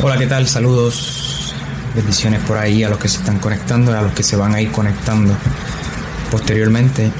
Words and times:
Hola, 0.00 0.16
¿qué 0.16 0.28
tal? 0.28 0.46
Saludos, 0.46 1.52
bendiciones 1.92 2.40
por 2.42 2.56
ahí 2.56 2.84
a 2.84 2.88
los 2.88 2.98
que 3.00 3.08
se 3.08 3.18
están 3.18 3.40
conectando, 3.40 3.92
a 3.92 4.00
los 4.00 4.12
que 4.12 4.22
se 4.22 4.36
van 4.36 4.54
a 4.54 4.60
ir 4.60 4.70
conectando 4.70 5.34
posteriormente. 6.30 7.10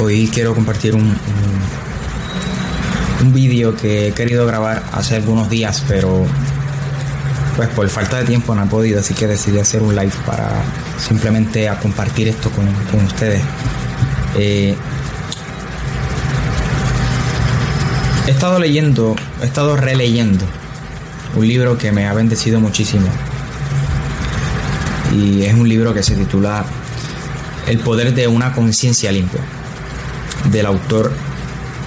Hoy 0.00 0.30
quiero 0.32 0.54
compartir 0.54 0.94
un, 0.94 1.16
un, 3.22 3.32
vídeo 3.32 3.74
que 3.74 4.08
he 4.08 4.12
querido 4.12 4.46
grabar 4.46 4.84
hace 4.92 5.16
algunos 5.16 5.50
días, 5.50 5.82
pero 5.88 6.24
pues 7.56 7.70
por 7.70 7.88
falta 7.88 8.18
de 8.18 8.24
tiempo 8.24 8.54
no 8.54 8.62
he 8.62 8.68
podido, 8.68 9.00
así 9.00 9.12
que 9.12 9.26
decidí 9.26 9.58
hacer 9.58 9.82
un 9.82 9.96
live 9.96 10.12
para 10.24 10.48
simplemente 10.96 11.68
a 11.68 11.80
compartir 11.80 12.28
esto 12.28 12.50
con, 12.50 12.72
con 12.92 13.04
ustedes. 13.04 13.42
Eh, 14.36 14.76
he 18.28 18.30
estado 18.30 18.60
leyendo, 18.60 19.16
he 19.42 19.46
estado 19.46 19.76
releyendo 19.76 20.46
un 21.36 21.46
libro 21.46 21.76
que 21.76 21.92
me 21.92 22.06
ha 22.06 22.14
bendecido 22.14 22.60
muchísimo. 22.60 23.06
Y 25.14 25.42
es 25.42 25.54
un 25.54 25.68
libro 25.68 25.94
que 25.94 26.02
se 26.02 26.16
titula 26.16 26.64
El 27.66 27.78
poder 27.78 28.14
de 28.14 28.26
una 28.26 28.52
conciencia 28.52 29.12
limpia, 29.12 29.40
del 30.50 30.66
autor 30.66 31.12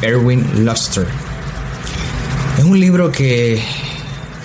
Erwin 0.01 0.65
Luster. 0.65 1.07
Es 2.57 2.63
un 2.63 2.79
libro 2.79 3.11
que 3.11 3.61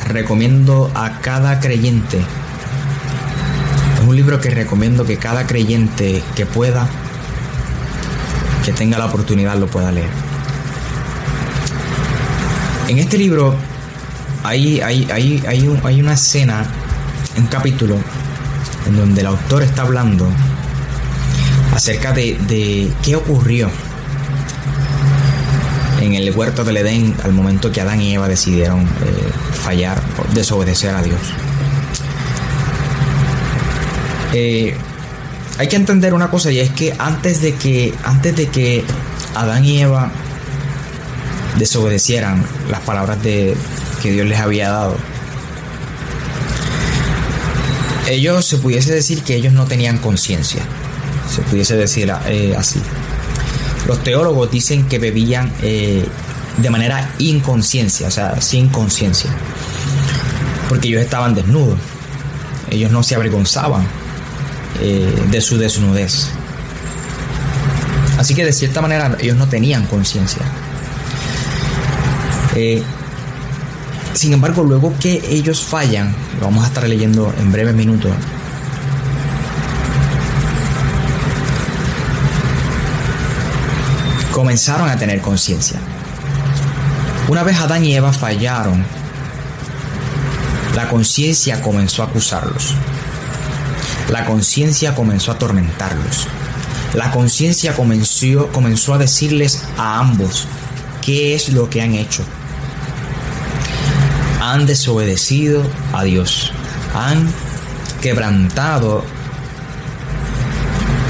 recomiendo 0.09 0.91
a 0.95 1.21
cada 1.21 1.61
creyente. 1.61 2.19
Es 2.19 4.09
un 4.09 4.17
libro 4.17 4.41
que 4.41 4.51
recomiendo 4.51 5.05
que 5.05 5.19
cada 5.19 5.47
creyente 5.47 6.23
que 6.35 6.47
pueda, 6.47 6.89
que 8.65 8.73
tenga 8.73 8.99
la 8.99 9.07
oportunidad, 9.07 9.57
lo 9.57 9.67
pueda 9.67 9.93
leer. 9.93 10.09
En 12.89 12.99
este 12.99 13.19
libro 13.19 13.55
hay, 14.45 14.81
hay, 14.81 15.09
hay, 15.11 15.43
hay, 15.49 15.67
un, 15.67 15.81
hay 15.85 16.01
una 16.01 16.15
escena, 16.15 16.65
un 17.37 17.47
capítulo, 17.47 17.97
en 18.87 18.97
donde 18.97 19.23
el 19.23 19.27
autor 19.27 19.63
está 19.63 19.83
hablando 19.83 20.29
acerca 21.75 22.13
de, 22.13 22.39
de 22.47 22.93
qué 23.03 23.17
ocurrió 23.17 23.71
en 26.01 26.15
el 26.15 26.31
huerto 26.37 26.63
del 26.63 26.77
Edén 26.77 27.15
al 27.25 27.33
momento 27.33 27.73
que 27.73 27.81
Adán 27.81 28.01
y 28.03 28.15
Eva 28.15 28.29
decidieron 28.29 28.83
eh, 28.83 28.87
fallar, 29.53 30.01
desobedecer 30.35 30.95
a 30.95 31.03
Dios. 31.03 31.21
Eh, 34.35 34.77
hay 35.57 35.69
que 35.69 35.77
entender 35.77 36.13
una 36.13 36.29
cosa 36.29 36.51
y 36.53 36.59
es 36.59 36.71
que 36.71 36.95
antes 36.99 37.41
de 37.41 37.55
que 37.55 37.95
antes 38.05 38.37
de 38.37 38.49
que 38.49 38.85
Adán 39.35 39.65
y 39.65 39.81
Eva 39.81 40.11
desobedecieran 41.59 42.45
las 42.69 42.81
palabras 42.81 43.23
de 43.23 43.57
que 44.05 44.13
Dios 44.13 44.27
les 44.27 44.39
había 44.39 44.69
dado, 44.69 44.99
ellos 48.07 48.45
se 48.45 48.59
pudiese 48.59 48.93
decir 48.93 49.23
que 49.23 49.35
ellos 49.35 49.55
no 49.55 49.65
tenían 49.65 49.97
conciencia, 49.97 50.61
se 51.35 51.41
pudiese 51.41 51.75
decir 51.75 52.13
eh, 52.27 52.55
así. 52.55 52.83
Los 53.89 54.05
teólogos 54.05 54.51
dicen 54.51 54.89
que 54.89 54.99
bebían 54.99 55.51
eh, 55.63 56.05
de 56.59 56.69
manera 56.71 57.15
inconsciencia, 57.19 58.09
o 58.09 58.11
sea, 58.11 58.43
sin 58.43 58.69
conciencia, 58.69 59.31
porque 60.69 60.89
ellos 60.89 61.01
estaban 61.01 61.35
desnudos, 61.35 61.79
ellos 62.71 62.91
no 62.91 63.03
se 63.03 63.15
avergonzaban 63.15 63.87
eh, 64.83 65.15
de 65.31 65.41
su 65.41 65.57
desnudez. 65.57 66.29
Así 68.19 68.35
que 68.35 68.45
de 68.45 68.53
cierta 68.53 68.83
manera 68.83 69.17
ellos 69.19 69.39
no 69.39 69.49
tenían 69.49 69.87
conciencia. 69.87 70.43
Sin 74.15 74.33
embargo, 74.33 74.63
luego 74.63 74.93
que 74.99 75.23
ellos 75.29 75.63
fallan, 75.63 76.15
lo 76.39 76.47
vamos 76.47 76.65
a 76.65 76.69
estar 76.69 76.89
leyendo 76.89 77.33
en 77.39 77.53
breves 77.53 77.75
minutos, 77.75 78.13
comenzaron 84.33 84.89
a 84.89 84.97
tener 84.97 85.21
conciencia. 85.21 85.79
Una 87.29 87.43
vez 87.43 87.59
Adán 87.59 87.85
y 87.85 87.95
Eva 87.95 88.13
fallaron, 88.13 88.85
la 90.75 90.89
conciencia 90.89 91.61
comenzó 91.63 92.03
a 92.03 92.07
acusarlos. 92.07 92.75
La 94.11 94.27
conciencia 94.27 94.95
comenzó 94.95 95.31
a 95.31 95.35
atormentarlos. 95.35 96.27
La 96.95 97.11
conciencia 97.11 97.75
comenzó, 97.75 98.49
comenzó 98.53 98.95
a 98.95 98.99
decirles 98.99 99.65
a 99.77 99.99
ambos 99.99 100.47
qué 101.01 101.35
es 101.35 101.49
lo 101.49 101.71
que 101.71 101.83
han 101.83 101.95
hecho. 101.95 102.25
Han 104.55 104.67
desobedecido 104.67 105.65
a 105.93 106.05
Dios. 106.05 106.53
Han 106.95 107.29
quebrantado 108.01 109.05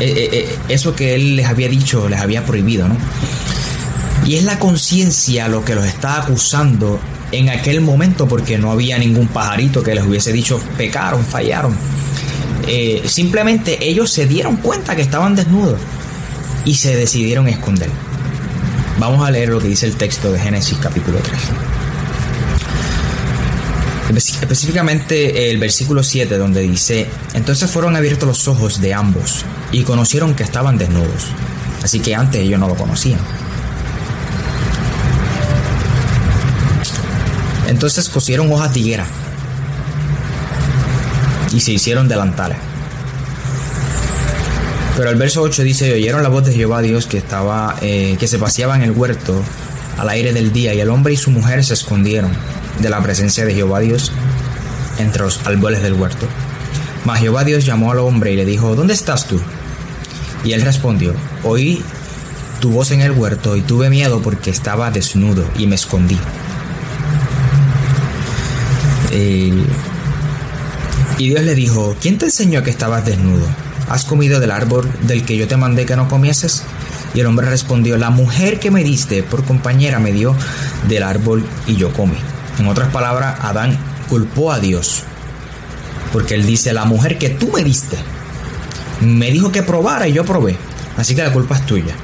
eh, 0.00 0.30
eh, 0.32 0.58
eso 0.70 0.96
que 0.96 1.14
Él 1.14 1.36
les 1.36 1.46
había 1.46 1.68
dicho, 1.68 2.08
les 2.08 2.20
había 2.20 2.46
prohibido, 2.46 2.88
¿no? 2.88 2.96
Y 4.24 4.36
es 4.36 4.44
la 4.44 4.58
conciencia 4.58 5.48
lo 5.48 5.62
que 5.62 5.74
los 5.74 5.84
está 5.84 6.22
acusando 6.22 6.98
en 7.32 7.50
aquel 7.50 7.82
momento 7.82 8.26
porque 8.26 8.56
no 8.56 8.72
había 8.72 8.96
ningún 8.96 9.28
pajarito 9.28 9.82
que 9.82 9.94
les 9.94 10.06
hubiese 10.06 10.32
dicho 10.32 10.58
pecaron, 10.78 11.22
fallaron. 11.22 11.76
Eh, 12.66 13.02
simplemente 13.04 13.86
ellos 13.86 14.10
se 14.10 14.24
dieron 14.24 14.56
cuenta 14.56 14.96
que 14.96 15.02
estaban 15.02 15.36
desnudos 15.36 15.78
y 16.64 16.76
se 16.76 16.96
decidieron 16.96 17.46
esconder. 17.48 17.90
Vamos 18.98 19.22
a 19.22 19.30
leer 19.30 19.50
lo 19.50 19.60
que 19.60 19.68
dice 19.68 19.84
el 19.84 19.96
texto 19.96 20.32
de 20.32 20.40
Génesis 20.40 20.78
capítulo 20.80 21.18
3. 21.18 21.73
Específicamente 24.16 25.50
el 25.50 25.58
versículo 25.58 26.02
7 26.02 26.36
donde 26.38 26.62
dice, 26.62 27.06
entonces 27.34 27.70
fueron 27.70 27.96
abiertos 27.96 28.28
los 28.28 28.48
ojos 28.48 28.80
de 28.80 28.94
ambos 28.94 29.44
y 29.72 29.82
conocieron 29.82 30.34
que 30.34 30.42
estaban 30.42 30.78
desnudos. 30.78 31.26
Así 31.82 32.00
que 32.00 32.14
antes 32.14 32.40
ellos 32.40 32.60
no 32.60 32.68
lo 32.68 32.76
conocían. 32.76 33.20
Entonces 37.68 38.08
cosieron 38.08 38.52
hojas 38.52 38.72
de 38.72 38.80
higuera 38.80 39.06
y 41.52 41.60
se 41.60 41.72
hicieron 41.72 42.08
delantales. 42.08 42.58
Pero 44.96 45.10
el 45.10 45.16
verso 45.16 45.42
8 45.42 45.62
dice, 45.64 45.92
oyeron 45.92 46.22
la 46.22 46.28
voz 46.28 46.44
de 46.46 46.52
Jehová 46.52 46.80
Dios 46.80 47.06
que 47.06 47.18
estaba, 47.18 47.76
eh, 47.80 48.16
que 48.20 48.28
se 48.28 48.38
paseaba 48.38 48.76
en 48.76 48.82
el 48.82 48.92
huerto 48.92 49.42
al 49.98 50.08
aire 50.08 50.32
del 50.32 50.52
día, 50.52 50.72
y 50.72 50.80
el 50.80 50.90
hombre 50.90 51.14
y 51.14 51.16
su 51.16 51.30
mujer 51.30 51.64
se 51.64 51.74
escondieron 51.74 52.30
de 52.80 52.90
la 52.90 53.02
presencia 53.02 53.44
de 53.44 53.54
Jehová 53.54 53.80
Dios 53.80 54.12
entre 54.98 55.22
los 55.22 55.46
árboles 55.46 55.82
del 55.82 55.94
huerto. 55.94 56.26
Mas 57.04 57.20
Jehová 57.20 57.44
Dios 57.44 57.64
llamó 57.64 57.92
al 57.92 57.98
hombre 57.98 58.32
y 58.32 58.36
le 58.36 58.44
dijo, 58.44 58.74
¿dónde 58.74 58.94
estás 58.94 59.26
tú? 59.26 59.40
Y 60.44 60.52
él 60.52 60.62
respondió, 60.62 61.14
oí 61.42 61.82
tu 62.60 62.70
voz 62.70 62.90
en 62.92 63.00
el 63.00 63.12
huerto 63.12 63.56
y 63.56 63.60
tuve 63.60 63.90
miedo 63.90 64.22
porque 64.22 64.50
estaba 64.50 64.90
desnudo 64.90 65.44
y 65.58 65.66
me 65.66 65.74
escondí. 65.74 66.18
Eh, 69.12 69.52
y 71.18 71.28
Dios 71.28 71.42
le 71.42 71.54
dijo, 71.54 71.96
¿quién 72.00 72.18
te 72.18 72.26
enseñó 72.26 72.62
que 72.62 72.70
estabas 72.70 73.04
desnudo? 73.04 73.46
¿Has 73.88 74.04
comido 74.04 74.40
del 74.40 74.50
árbol 74.50 74.90
del 75.02 75.24
que 75.24 75.36
yo 75.36 75.46
te 75.46 75.56
mandé 75.56 75.86
que 75.86 75.96
no 75.96 76.08
comieses? 76.08 76.64
Y 77.14 77.20
el 77.20 77.26
hombre 77.26 77.48
respondió, 77.48 77.96
la 77.96 78.10
mujer 78.10 78.58
que 78.58 78.70
me 78.70 78.82
diste 78.82 79.22
por 79.22 79.44
compañera 79.44 79.98
me 80.00 80.12
dio 80.12 80.34
del 80.88 81.04
árbol 81.04 81.44
y 81.66 81.76
yo 81.76 81.92
comí. 81.92 82.16
En 82.58 82.66
otras 82.66 82.90
palabras, 82.90 83.36
Adán 83.40 83.76
culpó 84.08 84.52
a 84.52 84.60
Dios. 84.60 85.02
Porque 86.12 86.34
él 86.34 86.46
dice, 86.46 86.72
la 86.72 86.84
mujer 86.84 87.18
que 87.18 87.30
tú 87.30 87.50
me 87.52 87.64
diste, 87.64 87.96
me 89.00 89.30
dijo 89.30 89.50
que 89.50 89.62
probara 89.62 90.06
y 90.06 90.12
yo 90.12 90.24
probé. 90.24 90.56
Así 90.96 91.14
que 91.14 91.22
la 91.22 91.32
culpa 91.32 91.56
es 91.56 91.66
tuya. 91.66 91.94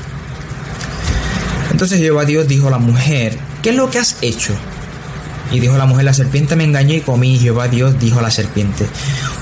Entonces 1.71 1.99
Jehová 1.99 2.25
Dios 2.25 2.49
dijo 2.49 2.69
a 2.69 2.71
la 2.71 2.79
mujer, 2.79 3.39
¿qué 3.63 3.71
es 3.71 3.77
lo 3.77 3.91
que 3.91 3.99
has 3.99 4.17
hecho? 4.23 4.53
Y 5.53 5.61
dijo 5.61 5.77
la 5.77 5.87
mujer, 5.87 6.05
la 6.05 6.15
serpiente 6.15 6.57
me 6.57 6.65
engañó 6.65 6.95
y 6.95 7.01
comí. 7.01 7.39
Jehová 7.39 7.69
Dios 7.69 7.99
dijo 7.99 8.19
a 8.19 8.23
la 8.23 8.31
serpiente, 8.31 8.87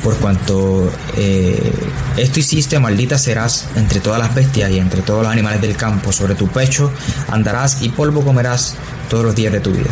por 0.03 0.17
cuanto 0.17 0.91
eh, 1.17 1.73
esto 2.17 2.41
hiciste, 2.41 2.79
maldita 2.79 3.19
serás 3.19 3.67
entre 3.77 4.01
todas 4.01 4.19
las 4.19 4.35
bestias 4.35 4.71
y 4.71 4.79
entre 4.79 5.03
todos 5.03 5.23
los 5.23 5.33
animales 5.33 5.61
del 5.61 5.77
campo. 5.77 6.13
Sobre 6.13 6.35
tu 6.35 6.49
pecho 6.49 6.93
andarás 7.31 7.83
y 7.83 7.89
polvo 7.91 8.23
comerás 8.23 8.75
todos 9.11 9.25
los 9.25 9.35
días 9.35 9.53
de 9.53 9.61
tu 9.61 9.73
vida. 9.73 9.91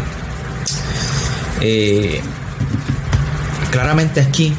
Eh, 1.60 2.20
claramente 3.70 4.20
aquí 4.20 4.54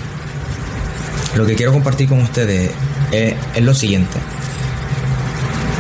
lo 1.35 1.45
que 1.45 1.55
quiero 1.55 1.71
compartir 1.71 2.09
con 2.09 2.21
ustedes 2.21 2.71
es, 3.11 3.35
lo 3.61 3.73
siguiente. 3.73 4.17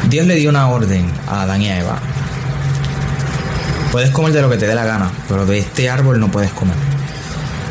Dios 0.09 0.25
le 0.27 0.35
dio 0.35 0.49
una 0.49 0.69
orden 0.69 1.11
a 1.27 1.41
Adán 1.41 1.61
y 1.61 1.69
a 1.69 1.79
Eva. 1.79 1.99
Puedes 3.91 4.11
comer 4.11 4.33
de 4.33 4.41
lo 4.41 4.49
que 4.49 4.57
te 4.57 4.67
dé 4.67 4.75
la 4.75 4.85
gana, 4.85 5.11
pero 5.27 5.45
de 5.45 5.59
este 5.59 5.89
árbol 5.89 6.19
no 6.19 6.29
puedes 6.29 6.51
comer. 6.51 6.75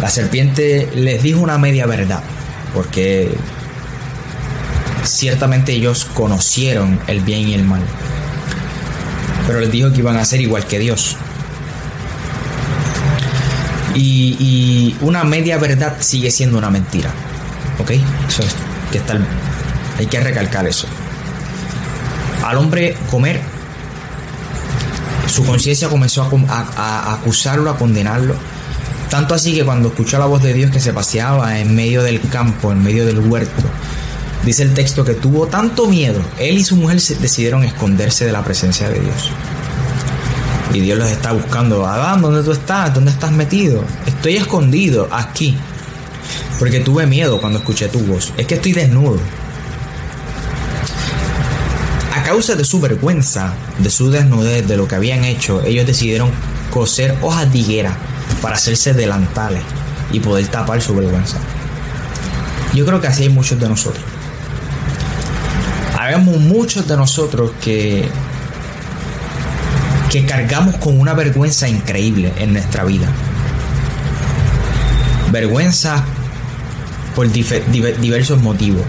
La 0.00 0.10
serpiente 0.10 0.90
les 0.94 1.22
dijo 1.22 1.40
una 1.40 1.58
media 1.58 1.87
verdad, 1.87 2.22
porque 2.75 3.34
ciertamente 5.04 5.72
ellos 5.72 6.04
conocieron 6.04 6.98
el 7.06 7.20
bien 7.20 7.48
y 7.48 7.54
el 7.54 7.64
mal, 7.64 7.82
pero 9.46 9.60
les 9.60 9.70
dijo 9.70 9.93
que 9.93 10.00
iban 10.00 10.16
a 10.16 10.25
ser 10.25 10.40
igual 10.40 10.66
que 10.66 10.78
Dios. 10.78 11.16
Y, 13.96 14.96
una 15.00 15.25
media 15.25 15.58
verdad 15.58 15.96
sigue 16.00 16.31
siendo 16.31 16.58
una 16.58 16.70
mentira. 16.70 17.10
¿Ok? 17.78 17.93
Eso 18.28 18.43
es 18.43 18.54
que 18.93 19.00
hay 19.98 20.06
que 20.06 20.20
recalcar 20.20 20.66
eso. 20.66 20.87
Al 22.44 22.58
hombre 22.58 22.96
comer, 23.10 23.40
su 25.26 25.44
conciencia 25.44 25.88
comenzó 25.88 26.22
a, 26.22 26.66
a 26.76 27.14
acusarlo, 27.14 27.70
a 27.70 27.76
condenarlo. 27.76 28.34
Tanto 29.10 29.34
así 29.34 29.54
que 29.54 29.64
cuando 29.64 29.88
escuchó 29.88 30.19
la 30.19 30.26
voz 30.26 30.43
de 30.43 30.52
Dios 30.52 30.70
que 30.70 30.81
se 30.81 30.93
paseaba 30.93 31.58
en 31.60 31.75
medio 31.75 32.02
del 32.02 32.20
campo, 32.20 32.72
en 32.72 32.82
medio 32.82 33.06
del 33.06 33.20
huerto, 33.20 33.62
dice 34.44 34.62
el 34.62 34.75
texto 34.75 35.04
que 35.04 35.14
tuvo 35.14 35.46
tanto 35.46 35.87
miedo, 35.87 36.20
él 36.38 36.58
y 36.58 36.64
su 36.64 36.76
mujer 36.76 37.00
decidieron 37.00 37.64
esconderse 37.64 38.25
de 38.25 38.32
la 38.32 38.44
presencia 38.44 38.88
de 38.88 39.00
Dios. 39.00 39.31
Y 40.72 40.80
Dios 40.80 40.98
los 40.98 41.10
está 41.10 41.32
buscando. 41.32 41.86
Adán, 41.86 42.22
¿dónde 42.22 42.42
tú 42.42 42.52
estás? 42.52 42.92
¿Dónde 42.92 43.10
estás 43.10 43.30
metido? 43.32 43.84
Estoy 44.06 44.36
escondido 44.36 45.08
aquí. 45.10 45.56
Porque 46.58 46.80
tuve 46.80 47.06
miedo 47.06 47.40
cuando 47.40 47.58
escuché 47.58 47.88
tu 47.88 48.00
voz. 48.00 48.32
Es 48.36 48.46
que 48.46 48.56
estoy 48.56 48.72
desnudo. 48.72 49.18
A 52.14 52.22
causa 52.22 52.54
de 52.54 52.64
su 52.64 52.80
vergüenza, 52.80 53.52
de 53.78 53.90
su 53.90 54.10
desnudez, 54.10 54.66
de 54.66 54.76
lo 54.76 54.88
que 54.88 54.96
habían 54.96 55.24
hecho, 55.24 55.62
ellos 55.64 55.86
decidieron 55.86 56.30
coser 56.70 57.16
hojas 57.22 57.52
de 57.52 57.58
higuera 57.58 57.96
para 58.42 58.56
hacerse 58.56 58.94
delantales 58.94 59.62
y 60.12 60.20
poder 60.20 60.46
tapar 60.48 60.80
su 60.80 60.94
vergüenza. 60.94 61.36
Yo 62.74 62.84
creo 62.84 63.00
que 63.00 63.06
así 63.06 63.24
hay 63.24 63.28
muchos 63.28 63.60
de 63.60 63.69
nosotros. 63.69 64.04
Habemos 65.98 66.38
muchos 66.38 66.86
de 66.86 66.96
nosotros 66.96 67.52
que 67.60 68.08
que 70.11 70.25
cargamos 70.25 70.76
con 70.76 71.00
una 71.00 71.14
vergüenza 71.14 71.69
increíble 71.69 72.32
en 72.38 72.53
nuestra 72.53 72.85
vida. 72.85 73.08
Vergüenza 75.32 76.05
por 77.14 77.31
diversos 77.31 78.41
motivos. 78.41 78.82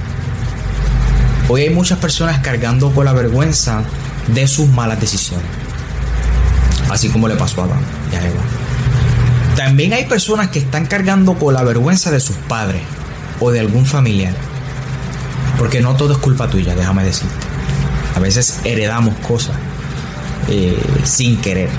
Hoy 1.50 1.62
hay 1.62 1.70
muchas 1.70 1.98
personas 2.00 2.40
cargando 2.40 2.92
con 2.92 3.06
la 3.06 3.14
vergüenza 3.14 3.82
de 4.28 4.48
sus 4.48 4.68
malas 4.70 5.00
decisiones. 5.00 5.48
Así 6.90 7.10
como 7.10 7.28
le 7.28 7.36
pasó 7.36 7.62
a 7.62 7.66
Adán 7.66 7.80
y 8.12 8.16
a 8.16 8.20
Eva. 8.20 8.42
También 9.56 9.94
hay 9.94 10.06
personas 10.06 10.50
que 10.50 10.60
están 10.60 10.86
cargando 10.86 11.34
con 11.34 11.54
la 11.54 11.64
vergüenza 11.64 12.12
de 12.12 12.20
sus 12.20 12.36
padres 12.36 12.82
o 13.40 13.50
de 13.50 13.60
algún 13.60 13.86
familiar. 13.86 14.34
Porque 15.58 15.82
no 15.82 15.96
todo 15.96 16.14
es 16.14 16.20
culpa 16.20 16.48
tuya, 16.48 16.76
déjame 16.76 17.04
decirte. 17.04 17.34
A 18.16 18.20
veces 18.20 18.60
heredamos 18.64 19.16
cosas 19.28 19.56
eh, 20.50 20.78
sin 21.04 21.38
querer 21.42 21.70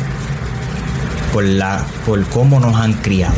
por, 1.33 1.45
la, 1.45 1.85
por 2.05 2.25
cómo 2.27 2.61
nos 2.61 2.77
han 2.77 2.95
criado. 2.95 3.37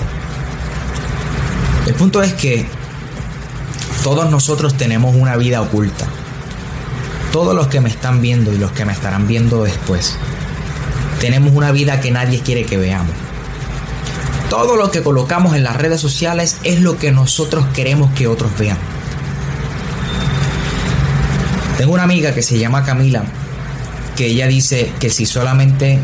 El 1.87 1.95
punto 1.95 2.23
es 2.23 2.33
que 2.35 2.67
todos 4.03 4.31
nosotros 4.31 4.77
tenemos 4.77 5.15
una 5.15 5.37
vida 5.37 5.61
oculta. 5.61 6.07
Todos 7.33 7.55
los 7.55 7.69
que 7.69 7.81
me 7.81 7.89
están 7.89 8.21
viendo 8.21 8.53
y 8.53 8.59
los 8.59 8.73
que 8.73 8.85
me 8.85 8.93
estarán 8.93 9.29
viendo 9.29 9.63
después, 9.63 10.17
tenemos 11.21 11.53
una 11.55 11.71
vida 11.71 12.01
que 12.01 12.11
nadie 12.11 12.41
quiere 12.41 12.65
que 12.65 12.77
veamos. 12.77 13.15
Todo 14.49 14.75
lo 14.75 14.91
que 14.91 15.03
colocamos 15.03 15.55
en 15.55 15.63
las 15.63 15.77
redes 15.77 16.01
sociales 16.01 16.57
es 16.65 16.81
lo 16.81 16.99
que 16.99 17.13
nosotros 17.13 17.67
queremos 17.73 18.11
que 18.13 18.27
otros 18.27 18.51
vean. 18.59 18.79
Tengo 21.79 21.93
una 21.93 22.03
amiga 22.03 22.35
que 22.35 22.43
se 22.43 22.59
llama 22.59 22.85
Camila 22.85 23.23
que 24.21 24.27
ella 24.27 24.47
dice 24.49 24.93
que 25.01 25.09
si 25.09 25.25
solamente 25.25 25.99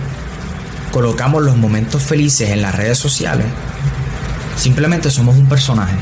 colocamos 0.91 1.43
los 1.43 1.55
momentos 1.55 2.03
felices 2.03 2.49
en 2.49 2.63
las 2.63 2.75
redes 2.75 2.97
sociales, 2.97 3.45
simplemente 4.57 5.11
somos 5.11 5.37
un 5.37 5.47
personaje. 5.51 5.97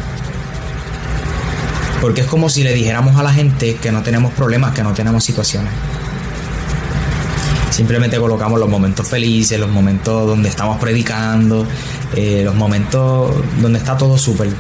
Porque 2.01 2.21
es 2.21 2.29
como 2.29 2.49
si 2.49 2.63
le 2.63 2.73
dijéramos 2.73 3.17
a 3.17 3.25
la 3.25 3.33
gente 3.33 3.75
que 3.83 3.91
no 3.91 4.05
tenemos 4.05 4.33
problemas, 4.33 4.73
que 4.77 4.85
no 4.85 4.93
tenemos 4.93 5.25
situaciones. 5.25 5.73
Simplemente 7.71 8.17
colocamos 8.19 8.61
los 8.61 8.69
momentos 8.69 9.09
felices, 9.09 9.59
los 9.59 9.71
momentos 9.71 10.25
donde 10.25 10.49
estamos 10.49 10.79
predicando, 10.79 11.67
eh, 12.15 12.43
los 12.45 12.55
momentos 12.55 13.35
donde 13.61 13.81
está 13.81 13.97
todo 13.97 14.17
súper. 14.17 14.51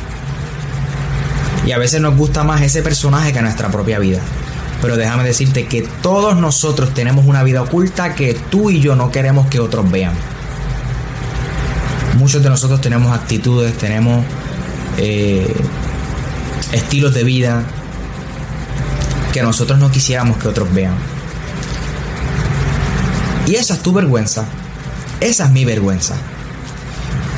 Y 1.64 1.70
a 1.70 1.78
veces 1.78 2.00
nos 2.00 2.16
gusta 2.16 2.42
más 2.42 2.62
ese 2.62 2.82
personaje 2.82 3.32
que 3.32 3.40
nuestra 3.40 3.68
propia 3.68 4.00
vida. 4.00 4.18
Pero 4.84 4.98
déjame 4.98 5.24
decirte 5.24 5.66
que 5.66 5.80
todos 6.02 6.36
nosotros 6.36 6.92
tenemos 6.92 7.24
una 7.24 7.42
vida 7.42 7.62
oculta 7.62 8.14
que 8.14 8.34
tú 8.34 8.68
y 8.68 8.80
yo 8.80 8.94
no 8.94 9.10
queremos 9.10 9.46
que 9.46 9.58
otros 9.58 9.90
vean. 9.90 10.12
Muchos 12.18 12.42
de 12.42 12.50
nosotros 12.50 12.82
tenemos 12.82 13.10
actitudes, 13.16 13.78
tenemos 13.78 14.22
eh, 14.98 15.56
estilos 16.72 17.14
de 17.14 17.24
vida 17.24 17.62
que 19.32 19.42
nosotros 19.42 19.78
no 19.78 19.90
quisiéramos 19.90 20.36
que 20.36 20.48
otros 20.48 20.70
vean. 20.74 20.92
Y 23.46 23.54
esa 23.54 23.72
es 23.72 23.80
tu 23.80 23.94
vergüenza. 23.94 24.44
Esa 25.18 25.46
es 25.46 25.50
mi 25.50 25.64
vergüenza. 25.64 26.14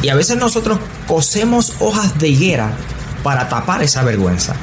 Y 0.02 0.08
a 0.08 0.16
veces 0.16 0.36
nosotros 0.36 0.80
cosemos 1.06 1.74
hojas 1.78 2.18
de 2.18 2.26
higuera 2.26 2.72
para 3.22 3.48
tapar 3.48 3.84
esa 3.84 4.02
vergüenza. 4.02 4.56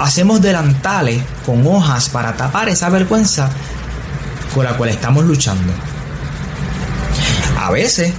Hacemos 0.00 0.40
delantales 0.42 1.22
con 1.46 1.66
hojas 1.66 2.08
para 2.08 2.36
tapar 2.36 2.68
esa 2.68 2.88
vergüenza 2.88 3.50
con 4.54 4.64
la 4.64 4.76
cual 4.76 4.90
estamos 4.90 5.24
luchando. 5.24 5.72
A 7.58 7.70
veces, 7.70 8.12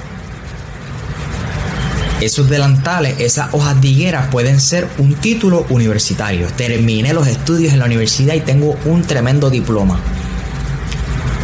esos 2.21 2.49
delantales, 2.49 3.19
esas 3.19 3.53
hojas 3.53 3.79
de 3.81 3.89
higuera 3.89 4.29
pueden 4.29 4.61
ser 4.61 4.87
un 4.97 5.15
título 5.15 5.65
universitario. 5.69 6.47
Terminé 6.55 7.13
los 7.13 7.27
estudios 7.27 7.73
en 7.73 7.79
la 7.79 7.85
universidad 7.85 8.35
y 8.35 8.41
tengo 8.41 8.77
un 8.85 9.01
tremendo 9.01 9.49
diploma. 9.49 9.99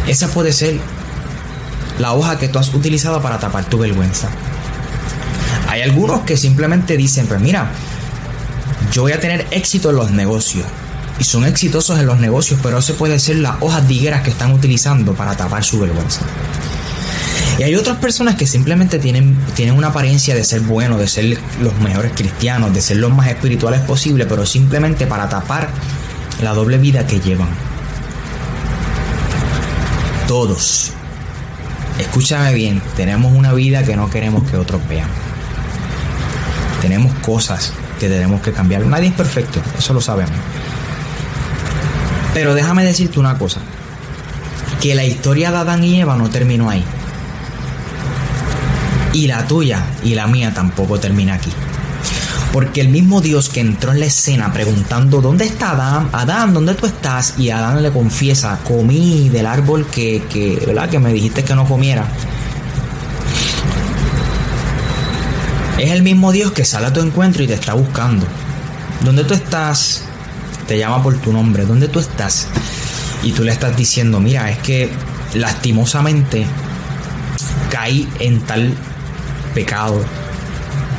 Esa 0.08 0.28
puede 0.28 0.52
ser 0.52 0.78
la 1.98 2.14
hoja 2.14 2.38
que 2.38 2.48
tú 2.48 2.58
has 2.58 2.72
utilizado 2.72 3.20
para 3.20 3.38
tapar 3.38 3.64
tu 3.66 3.78
vergüenza. 3.78 4.28
Hay 5.68 5.82
algunos 5.82 6.22
que 6.22 6.36
simplemente 6.36 6.96
dicen, 6.96 7.26
pues 7.26 7.40
mira, 7.40 7.70
yo 8.92 9.02
voy 9.02 9.12
a 9.12 9.20
tener 9.20 9.46
éxito 9.50 9.90
en 9.90 9.96
los 9.96 10.10
negocios. 10.10 10.66
Y 11.18 11.24
son 11.24 11.44
exitosos 11.44 11.98
en 11.98 12.06
los 12.06 12.18
negocios, 12.18 12.58
pero 12.62 12.78
eso 12.78 12.94
puede 12.94 13.18
ser 13.18 13.36
las 13.36 13.56
hojas 13.60 13.86
digueras 13.86 14.22
que 14.22 14.30
están 14.30 14.52
utilizando 14.52 15.14
para 15.14 15.36
tapar 15.36 15.62
su 15.62 15.78
vergüenza. 15.78 16.22
Y 17.58 17.62
hay 17.62 17.74
otras 17.74 17.98
personas 17.98 18.36
que 18.36 18.46
simplemente 18.46 18.98
tienen, 18.98 19.38
tienen 19.54 19.76
una 19.76 19.88
apariencia 19.88 20.34
de 20.34 20.42
ser 20.44 20.60
buenos, 20.60 20.98
de 20.98 21.06
ser 21.06 21.38
los 21.60 21.78
mejores 21.80 22.12
cristianos, 22.14 22.72
de 22.72 22.80
ser 22.80 22.96
los 22.96 23.12
más 23.12 23.28
espirituales 23.28 23.82
posible, 23.82 24.24
pero 24.24 24.46
simplemente 24.46 25.06
para 25.06 25.28
tapar 25.28 25.68
la 26.42 26.54
doble 26.54 26.78
vida 26.78 27.06
que 27.06 27.20
llevan. 27.20 27.48
Todos, 30.26 30.92
escúchame 31.98 32.54
bien, 32.54 32.80
tenemos 32.96 33.34
una 33.34 33.52
vida 33.52 33.82
que 33.82 33.94
no 33.94 34.08
queremos 34.08 34.48
que 34.50 34.56
otros 34.56 34.80
vean. 34.88 35.08
Tenemos 36.80 37.12
cosas 37.18 37.74
que 38.00 38.08
tenemos 38.08 38.40
que 38.40 38.50
cambiar. 38.50 38.84
Nadie 38.86 39.08
es 39.08 39.14
perfecto, 39.14 39.60
eso 39.78 39.94
lo 39.94 40.00
sabemos. 40.00 40.34
Pero 42.34 42.54
déjame 42.54 42.84
decirte 42.84 43.20
una 43.20 43.36
cosa, 43.38 43.60
que 44.80 44.94
la 44.94 45.04
historia 45.04 45.50
de 45.50 45.58
Adán 45.58 45.84
y 45.84 46.00
Eva 46.00 46.16
no 46.16 46.30
terminó 46.30 46.70
ahí. 46.70 46.82
Y 49.12 49.26
la 49.26 49.46
tuya 49.46 49.84
y 50.02 50.14
la 50.14 50.26
mía 50.26 50.52
tampoco 50.54 50.98
termina 50.98 51.34
aquí. 51.34 51.50
Porque 52.52 52.80
el 52.80 52.88
mismo 52.88 53.20
Dios 53.20 53.48
que 53.48 53.60
entró 53.60 53.92
en 53.92 54.00
la 54.00 54.06
escena 54.06 54.52
preguntando, 54.52 55.20
¿dónde 55.20 55.44
está 55.44 55.72
Adán? 55.72 56.08
Adán, 56.12 56.54
¿dónde 56.54 56.74
tú 56.74 56.86
estás? 56.86 57.34
Y 57.38 57.50
Adán 57.50 57.82
le 57.82 57.92
confiesa, 57.92 58.58
comí 58.66 59.28
del 59.28 59.46
árbol 59.46 59.86
que, 59.86 60.24
que, 60.28 60.60
¿verdad? 60.66 60.88
que 60.88 60.98
me 60.98 61.12
dijiste 61.12 61.44
que 61.44 61.54
no 61.54 61.66
comiera. 61.66 62.06
Es 65.80 65.92
el 65.92 66.02
mismo 66.02 66.30
Dios 66.30 66.52
que 66.52 66.66
sale 66.66 66.88
a 66.88 66.92
tu 66.92 67.00
encuentro 67.00 67.42
y 67.42 67.46
te 67.46 67.54
está 67.54 67.72
buscando. 67.72 68.26
¿Dónde 69.02 69.24
tú 69.24 69.32
estás? 69.32 70.02
Te 70.68 70.76
llama 70.76 71.02
por 71.02 71.16
tu 71.16 71.32
nombre. 71.32 71.64
¿Dónde 71.64 71.88
tú 71.88 72.00
estás? 72.00 72.48
Y 73.22 73.32
tú 73.32 73.44
le 73.44 73.52
estás 73.52 73.74
diciendo, 73.78 74.20
mira, 74.20 74.50
es 74.50 74.58
que 74.58 74.90
lastimosamente 75.32 76.44
caí 77.70 78.06
en 78.18 78.42
tal 78.42 78.74
pecado. 79.54 80.04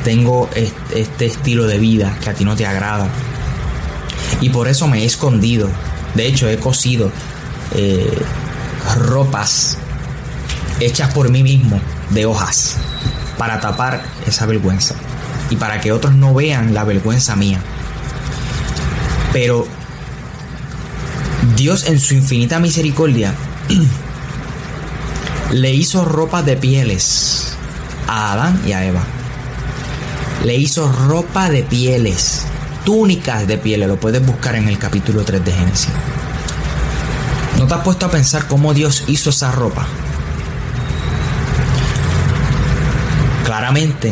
tengo 0.03 0.49
este 0.55 1.27
estilo 1.27 1.67
de 1.67 1.77
vida 1.77 2.17
que 2.19 2.31
a 2.31 2.33
ti 2.33 2.43
no 2.43 2.55
te 2.55 2.65
agrada. 2.65 3.07
Y 4.41 4.49
por 4.49 4.67
eso 4.67 4.87
me 4.87 5.03
he 5.03 5.05
escondido. 5.05 5.69
De 6.15 6.25
hecho, 6.25 6.49
he 6.49 6.57
cosido 6.57 7.11
eh, 7.75 8.19
ropas 8.97 9.77
hechas 10.79 11.13
por 11.13 11.29
mí 11.29 11.43
mismo 11.43 11.79
de 12.09 12.25
hojas 12.25 12.77
para 13.41 13.59
tapar 13.59 14.03
esa 14.27 14.45
vergüenza 14.45 14.93
y 15.49 15.55
para 15.55 15.81
que 15.81 15.91
otros 15.91 16.13
no 16.13 16.31
vean 16.31 16.75
la 16.75 16.83
vergüenza 16.83 17.35
mía. 17.35 17.59
Pero 19.33 19.65
Dios 21.55 21.87
en 21.87 21.99
su 21.99 22.13
infinita 22.13 22.59
misericordia 22.59 23.33
le 25.53 25.73
hizo 25.73 26.05
ropa 26.05 26.43
de 26.43 26.55
pieles 26.55 27.53
a 28.07 28.33
Adán 28.33 28.61
y 28.67 28.73
a 28.73 28.85
Eva. 28.85 29.01
Le 30.45 30.55
hizo 30.55 30.91
ropa 30.91 31.49
de 31.49 31.63
pieles, 31.63 32.45
túnicas 32.85 33.47
de 33.47 33.57
pieles, 33.57 33.87
lo 33.87 33.99
puedes 33.99 34.23
buscar 34.23 34.53
en 34.53 34.67
el 34.67 34.77
capítulo 34.77 35.23
3 35.23 35.43
de 35.43 35.51
Génesis. 35.51 35.89
¿No 37.57 37.65
te 37.65 37.73
has 37.73 37.81
puesto 37.81 38.05
a 38.05 38.11
pensar 38.11 38.47
cómo 38.47 38.75
Dios 38.75 39.05
hizo 39.07 39.31
esa 39.31 39.51
ropa? 39.51 39.87
Claramente, 43.61 44.11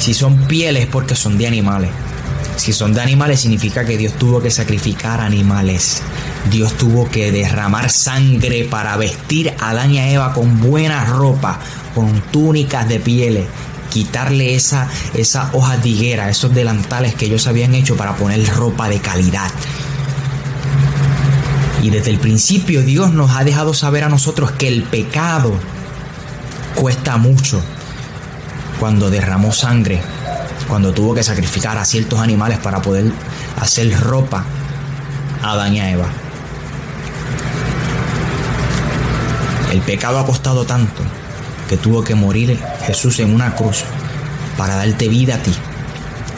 si 0.00 0.14
son 0.14 0.36
pieles 0.48 0.88
porque 0.88 1.14
son 1.14 1.38
de 1.38 1.46
animales. 1.46 1.90
Si 2.56 2.72
son 2.72 2.92
de 2.92 3.00
animales 3.00 3.38
significa 3.38 3.84
que 3.84 3.96
Dios 3.96 4.14
tuvo 4.14 4.42
que 4.42 4.50
sacrificar 4.50 5.20
animales. 5.20 6.02
Dios 6.50 6.72
tuvo 6.76 7.08
que 7.08 7.30
derramar 7.30 7.88
sangre 7.88 8.64
para 8.64 8.96
vestir 8.96 9.54
a 9.60 9.70
Adán 9.70 9.92
y 9.92 10.00
a 10.00 10.10
Eva 10.10 10.32
con 10.32 10.60
buena 10.60 11.04
ropa, 11.04 11.60
con 11.94 12.20
túnicas 12.32 12.88
de 12.88 12.98
pieles, 12.98 13.46
quitarle 13.90 14.56
esa, 14.56 14.88
esa 15.14 15.52
de 15.80 15.88
higuera, 15.88 16.28
esos 16.28 16.52
delantales 16.52 17.14
que 17.14 17.26
ellos 17.26 17.46
habían 17.46 17.76
hecho 17.76 17.96
para 17.96 18.16
poner 18.16 18.44
ropa 18.48 18.88
de 18.88 18.98
calidad. 18.98 19.52
Y 21.80 21.90
desde 21.90 22.10
el 22.10 22.18
principio 22.18 22.82
Dios 22.82 23.12
nos 23.12 23.36
ha 23.36 23.44
dejado 23.44 23.72
saber 23.72 24.02
a 24.02 24.08
nosotros 24.08 24.50
que 24.50 24.66
el 24.66 24.82
pecado 24.82 25.52
cuesta 26.74 27.18
mucho. 27.18 27.62
Cuando 28.80 29.10
derramó 29.10 29.52
sangre, 29.52 30.00
cuando 30.68 30.92
tuvo 30.92 31.14
que 31.14 31.22
sacrificar 31.22 31.78
a 31.78 31.84
ciertos 31.84 32.20
animales 32.20 32.58
para 32.58 32.80
poder 32.80 33.10
hacer 33.60 33.98
ropa 34.00 34.44
a 35.42 35.52
Adán 35.52 35.74
y 35.74 35.80
a 35.80 35.90
Eva. 35.90 36.06
El 39.72 39.80
pecado 39.80 40.18
ha 40.18 40.26
costado 40.26 40.64
tanto 40.64 41.02
que 41.68 41.76
tuvo 41.76 42.02
que 42.02 42.14
morir 42.14 42.58
Jesús 42.86 43.18
en 43.18 43.34
una 43.34 43.54
cruz 43.54 43.84
para 44.56 44.76
darte 44.76 45.08
vida 45.08 45.34
a 45.34 45.38
ti 45.38 45.54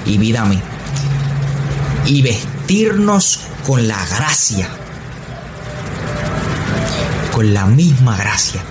y 0.06 0.18
vida 0.18 0.42
a 0.42 0.44
mí. 0.46 0.60
Y 2.06 2.22
vestirnos 2.22 3.40
con 3.66 3.86
la 3.86 4.04
gracia 4.06 4.68
con 7.30 7.54
la 7.54 7.64
misma 7.66 8.16
gracia. 8.16 8.62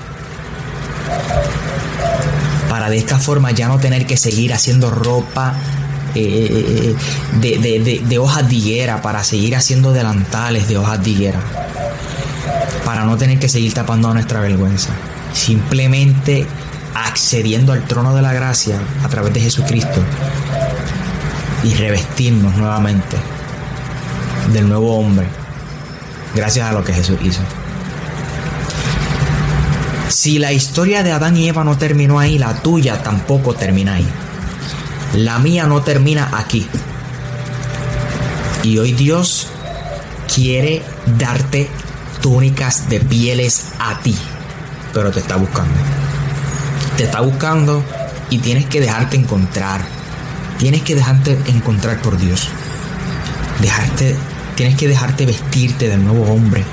De 2.90 2.98
esta 2.98 3.20
forma 3.20 3.52
ya 3.52 3.68
no 3.68 3.80
tener 3.80 4.06
que 4.06 4.18
seguir 4.18 4.54
haciendo 4.54 4.90
ropa 4.90 5.56
eh, 6.16 6.96
de, 7.40 8.02
de, 8.08 8.20
hojas 8.20 8.50
de 8.50 8.56
higuera, 8.56 9.02
para 9.02 9.24
seguir 9.24 9.56
haciendo 9.56 9.94
delantales 9.94 10.68
de 10.68 10.78
hojas 10.78 11.04
de 11.04 11.10
higuera. 11.12 11.40
Para 12.86 13.06
no 13.06 13.18
tener 13.18 13.40
que 13.40 13.50
seguir 13.50 13.74
tapando 13.74 14.14
nuestra 14.14 14.40
vergüenza. 14.42 14.90
Simplemente 15.34 16.48
accediendo 16.96 17.74
al 17.74 17.86
trono 17.86 18.16
de 18.16 18.22
la 18.22 18.34
gracia 18.34 18.80
a 19.04 19.08
través 19.10 19.34
de 19.34 19.42
Jesucristo 19.42 20.02
y 21.64 21.74
revestirnos 21.76 22.56
nuevamente 22.56 23.18
del 24.54 24.68
nuevo 24.68 24.98
hombre 24.98 25.28
gracias 26.34 26.68
a 26.68 26.74
lo 26.74 26.84
que 26.84 26.94
Jesús 26.94 27.18
hizo. 27.22 27.42
Si 30.10 30.40
la 30.40 30.52
historia 30.52 31.04
de 31.04 31.12
Adán 31.12 31.38
y 31.38 31.48
Eva 31.48 31.64
no 31.64 31.78
terminó 31.78 32.18
ahí, 32.20 32.40
la 32.40 32.56
tuya 32.56 33.04
tampoco 33.04 33.54
termina 33.54 33.94
ahí. 33.94 34.08
La 35.14 35.38
mía 35.38 35.68
no 35.68 35.84
termina 35.84 36.32
aquí. 36.34 36.68
Y 38.64 38.80
hoy 38.80 38.94
Dios 38.94 39.48
quiere 40.34 40.82
darte 41.20 41.70
túnicas 42.22 42.90
de 42.90 43.00
pieles 43.02 43.66
a 43.78 44.00
ti, 44.00 44.16
pero 44.96 45.12
te 45.12 45.20
está 45.20 45.36
buscando. 45.36 45.78
Te 46.98 47.04
está 47.04 47.22
buscando 47.22 47.84
y 48.32 48.40
tienes 48.40 48.66
que 48.66 48.82
dejarte 48.82 49.16
encontrar. 49.16 49.82
Tienes 50.58 50.82
que 50.82 50.96
dejarte 50.96 51.38
encontrar 51.46 52.02
por 52.02 52.18
Dios. 52.18 52.50
Dejarte, 53.62 54.16
tienes 54.56 54.76
que 54.76 54.88
dejarte 54.88 55.28
vestirte 55.28 55.88
del 55.88 56.04
nuevo 56.04 56.24
hombre 56.34 56.66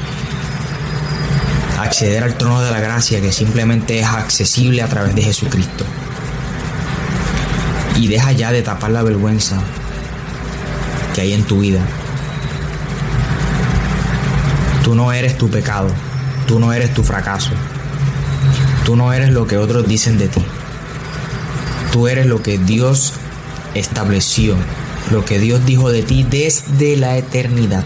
acceder 1.86 2.24
al 2.24 2.36
trono 2.36 2.60
de 2.62 2.70
la 2.70 2.80
gracia 2.80 3.20
que 3.20 3.32
simplemente 3.32 3.98
es 4.00 4.06
accesible 4.06 4.82
a 4.82 4.88
través 4.88 5.14
de 5.14 5.22
Jesucristo. 5.22 5.84
Y 7.96 8.08
deja 8.08 8.32
ya 8.32 8.52
de 8.52 8.62
tapar 8.62 8.90
la 8.90 9.02
vergüenza 9.02 9.56
que 11.14 11.22
hay 11.22 11.32
en 11.32 11.44
tu 11.44 11.60
vida. 11.60 11.80
Tú 14.84 14.94
no 14.94 15.12
eres 15.12 15.38
tu 15.38 15.48
pecado, 15.48 15.88
tú 16.46 16.60
no 16.60 16.72
eres 16.72 16.92
tu 16.92 17.02
fracaso, 17.02 17.50
tú 18.84 18.96
no 18.96 19.12
eres 19.12 19.30
lo 19.30 19.46
que 19.46 19.56
otros 19.56 19.88
dicen 19.88 20.18
de 20.18 20.28
ti. 20.28 20.44
Tú 21.92 22.08
eres 22.08 22.26
lo 22.26 22.42
que 22.42 22.58
Dios 22.58 23.14
estableció, 23.74 24.56
lo 25.10 25.24
que 25.24 25.38
Dios 25.38 25.64
dijo 25.64 25.90
de 25.90 26.02
ti 26.02 26.26
desde 26.28 26.96
la 26.96 27.16
eternidad. 27.16 27.84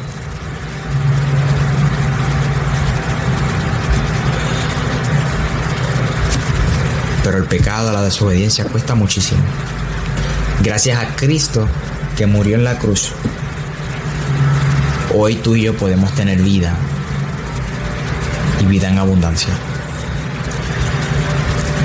Pero 7.22 7.38
el 7.38 7.44
pecado, 7.44 7.92
la 7.92 8.02
desobediencia 8.02 8.64
cuesta 8.64 8.94
muchísimo. 8.94 9.42
Gracias 10.62 10.98
a 10.98 11.16
Cristo 11.16 11.66
que 12.16 12.26
murió 12.26 12.56
en 12.56 12.64
la 12.64 12.78
cruz, 12.78 13.12
hoy 15.14 15.36
tú 15.36 15.56
y 15.56 15.62
yo 15.62 15.76
podemos 15.76 16.12
tener 16.14 16.40
vida 16.42 16.74
y 18.60 18.64
vida 18.66 18.88
en 18.88 18.98
abundancia. 18.98 19.52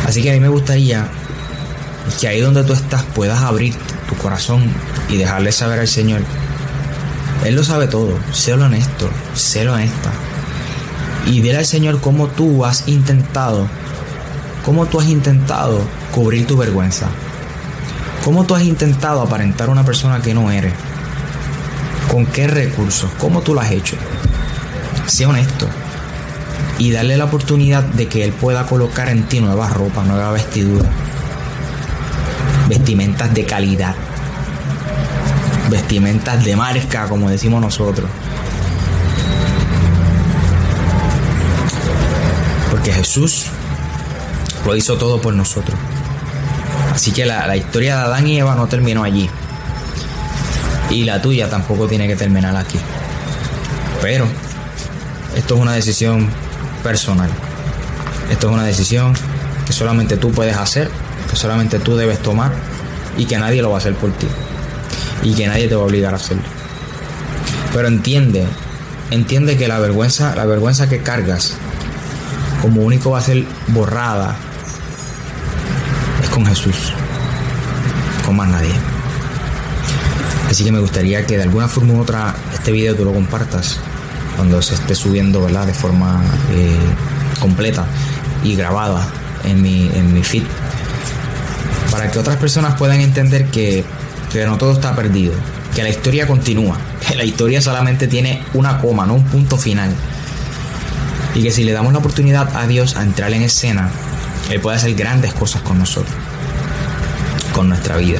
Así 0.05 0.21
que 0.21 0.31
a 0.31 0.33
mí 0.33 0.39
me 0.39 0.49
gustaría 0.49 1.07
que 2.19 2.27
ahí 2.27 2.39
donde 2.39 2.63
tú 2.63 2.73
estás 2.73 3.03
puedas 3.03 3.41
abrir 3.41 3.73
tu 4.07 4.15
corazón 4.15 4.63
y 5.09 5.17
dejarle 5.17 5.51
saber 5.51 5.79
al 5.79 5.87
Señor. 5.87 6.21
Él 7.43 7.55
lo 7.55 7.63
sabe 7.63 7.87
todo, 7.87 8.17
sé 8.31 8.53
honesto, 8.53 9.09
sé 9.33 9.67
honesta. 9.67 10.11
Y 11.25 11.41
dile 11.41 11.57
al 11.57 11.65
Señor 11.65 11.99
cómo 12.01 12.27
tú 12.27 12.65
has 12.65 12.87
intentado 12.87 13.67
¿Cómo 14.65 14.87
tú 14.87 14.99
has 14.99 15.07
intentado 15.07 15.79
cubrir 16.11 16.47
tu 16.47 16.57
vergüenza? 16.57 17.05
¿Cómo 18.23 18.45
tú 18.45 18.55
has 18.55 18.63
intentado 18.63 19.21
aparentar 19.21 19.69
a 19.69 19.71
una 19.71 19.85
persona 19.85 20.23
que 20.23 20.33
no 20.33 20.49
eres? 20.49 20.73
¿Con 22.11 22.25
qué 22.25 22.47
recursos? 22.47 23.11
¿Cómo 23.19 23.41
tú 23.41 23.53
lo 23.53 23.61
has 23.61 23.69
hecho? 23.69 23.95
Sé 25.05 25.27
honesto 25.27 25.67
y 26.79 26.91
darle 26.91 27.15
la 27.15 27.25
oportunidad 27.25 27.83
de 27.83 28.07
que 28.07 28.23
Él 28.23 28.33
pueda 28.33 28.65
colocar 28.65 29.09
en 29.09 29.27
ti 29.29 29.39
nueva 29.39 29.69
ropa, 29.69 30.03
nueva 30.03 30.31
vestidura, 30.31 30.89
vestimentas 32.67 33.31
de 33.35 33.45
calidad, 33.45 33.93
vestimentas 35.69 36.43
de 36.43 36.55
marca, 36.55 37.07
como 37.07 37.29
decimos 37.29 37.61
nosotros. 37.61 38.09
Porque 42.71 42.91
Jesús 42.91 43.45
lo 44.65 44.75
hizo 44.75 44.97
todo 44.97 45.21
por 45.21 45.33
nosotros. 45.33 45.77
Así 46.93 47.11
que 47.11 47.25
la, 47.25 47.55
historia 47.55 47.97
de 47.97 48.03
Adán 48.03 48.27
y 48.27 48.39
Eva 48.39 48.55
no 48.55 48.67
terminó 48.67 49.03
allí. 49.03 49.29
Y 50.89 51.03
la 51.03 51.21
tuya 51.21 51.49
tampoco 51.49 51.87
tiene 51.87 52.07
que 52.07 52.15
terminar 52.15 52.55
aquí. 52.55 52.79
Pero 54.01 54.25
esto 55.35 55.55
es 55.55 55.61
una 55.61 55.73
decisión 55.73 56.29
personal. 56.83 57.29
Esto 58.31 58.47
es 58.47 58.53
una 58.53 58.63
decisión 58.63 59.13
que 59.67 59.73
solamente 59.73 60.17
tú 60.17 60.31
puedes 60.31 60.55
hacer, 60.55 60.89
que 61.29 61.35
solamente 61.35 61.79
tú 61.79 61.95
debes 61.95 62.19
tomar 62.19 62.53
y 63.17 63.25
que 63.25 63.37
nadie 63.37 63.61
lo 63.61 63.69
va 63.69 63.75
a 63.75 63.79
hacer 63.79 63.95
por 63.95 64.11
ti. 64.13 64.27
Y 65.23 65.33
que 65.33 65.47
nadie 65.47 65.67
te 65.67 65.75
va 65.75 65.81
a 65.81 65.85
obligar 65.85 66.13
a 66.13 66.17
hacerlo. 66.17 66.43
Pero 67.73 67.87
entiende, 67.87 68.45
entiende 69.11 69.57
que 69.57 69.67
la 69.67 69.79
vergüenza, 69.79 70.35
la 70.35 70.45
vergüenza 70.45 70.87
que 70.87 71.01
cargas 71.01 71.55
como 72.61 72.83
único 72.83 73.11
va 73.11 73.19
a 73.19 73.21
ser 73.21 73.43
borrada 73.67 74.37
con 76.35 76.45
Jesús, 76.45 76.93
con 78.25 78.35
más 78.35 78.47
nadie. 78.47 78.73
Así 80.49 80.63
que 80.63 80.71
me 80.71 80.79
gustaría 80.79 81.25
que 81.25 81.37
de 81.37 81.43
alguna 81.43 81.67
forma 81.67 81.93
u 81.93 82.01
otra 82.01 82.35
este 82.53 82.71
video 82.71 82.95
tú 82.95 83.05
lo 83.05 83.13
compartas 83.13 83.79
cuando 84.35 84.61
se 84.61 84.75
esté 84.75 84.93
subiendo 84.93 85.41
¿verdad? 85.41 85.65
de 85.65 85.73
forma 85.73 86.21
eh, 86.51 86.77
completa 87.39 87.85
y 88.43 88.55
grabada 88.55 89.07
en 89.43 89.61
mi, 89.61 89.89
en 89.95 90.13
mi 90.13 90.23
feed 90.23 90.43
para 91.95 92.11
que 92.11 92.19
otras 92.19 92.35
personas 92.35 92.75
puedan 92.75 92.99
entender 92.99 93.45
que, 93.45 93.85
que 94.31 94.45
no 94.45 94.57
todo 94.57 94.73
está 94.73 94.93
perdido, 94.95 95.33
que 95.73 95.81
la 95.81 95.87
historia 95.87 96.27
continúa, 96.27 96.77
que 97.07 97.15
la 97.15 97.23
historia 97.23 97.61
solamente 97.61 98.07
tiene 98.07 98.43
una 98.53 98.79
coma, 98.79 99.05
no 99.05 99.13
un 99.15 99.23
punto 99.23 99.57
final. 99.57 99.91
Y 101.33 101.43
que 101.43 101.51
si 101.51 101.63
le 101.63 101.71
damos 101.71 101.93
la 101.93 101.99
oportunidad 101.99 102.53
a 102.55 102.67
Dios 102.67 102.97
a 102.97 103.03
entrar 103.03 103.31
en 103.31 103.43
escena, 103.43 103.89
Él 104.49 104.59
puede 104.59 104.75
hacer 104.75 104.93
grandes 104.93 105.33
cosas 105.33 105.61
con 105.61 105.79
nosotros, 105.79 106.13
con 107.55 107.69
nuestra 107.69 107.95
vida. 107.95 108.19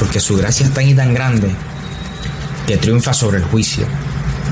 Porque 0.00 0.18
su 0.18 0.36
gracia 0.36 0.66
es 0.66 0.74
tan 0.74 0.88
y 0.88 0.94
tan 0.94 1.14
grande 1.14 1.54
que 2.66 2.76
triunfa 2.76 3.14
sobre 3.14 3.38
el 3.38 3.44
juicio, 3.44 3.86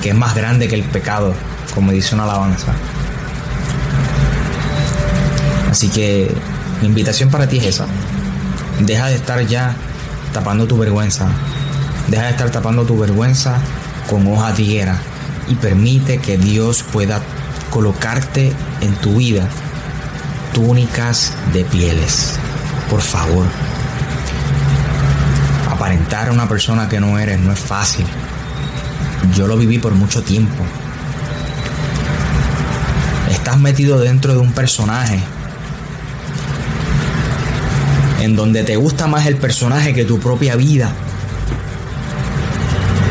que 0.02 0.10
es 0.10 0.14
más 0.14 0.36
grande 0.36 0.68
que 0.68 0.76
el 0.76 0.84
pecado, 0.84 1.34
como 1.74 1.90
dice 1.90 2.14
una 2.14 2.24
alabanza. 2.24 2.72
Así 5.70 5.88
que 5.88 6.30
mi 6.80 6.86
invitación 6.86 7.28
para 7.28 7.48
ti 7.48 7.58
es 7.58 7.66
esa. 7.66 7.86
Deja 8.80 9.08
de 9.08 9.16
estar 9.16 9.44
ya 9.46 9.74
tapando 10.32 10.66
tu 10.66 10.78
vergüenza. 10.78 11.26
Deja 12.08 12.24
de 12.24 12.30
estar 12.30 12.50
tapando 12.50 12.84
tu 12.84 12.96
vergüenza 12.96 13.58
con 14.08 14.26
hoja 14.28 14.54
tiguera 14.54 14.96
y 15.48 15.56
permite 15.56 16.18
que 16.18 16.38
Dios 16.38 16.84
pueda 16.84 17.20
colocarte 17.70 18.52
en 18.80 18.94
tu 18.96 19.16
vida 19.16 19.48
túnicas 20.52 21.32
de 21.52 21.64
pieles. 21.64 22.38
Por 22.90 23.00
favor. 23.00 23.46
Aparentar 25.70 26.28
a 26.28 26.32
una 26.32 26.48
persona 26.48 26.88
que 26.88 27.00
no 27.00 27.18
eres 27.18 27.38
no 27.40 27.52
es 27.52 27.58
fácil. 27.58 28.06
Yo 29.34 29.46
lo 29.46 29.56
viví 29.56 29.78
por 29.78 29.92
mucho 29.92 30.22
tiempo. 30.22 30.64
Estás 33.30 33.58
metido 33.58 33.98
dentro 33.98 34.32
de 34.32 34.40
un 34.40 34.52
personaje 34.52 35.20
en 38.20 38.34
donde 38.34 38.64
te 38.64 38.76
gusta 38.76 39.06
más 39.06 39.26
el 39.26 39.36
personaje 39.36 39.94
que 39.94 40.04
tu 40.04 40.18
propia 40.18 40.56
vida. 40.56 40.92